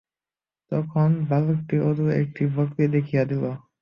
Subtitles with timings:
[0.71, 3.43] তখন বালকটি অদূরের একটি বকরী দেখিয়ে দিল।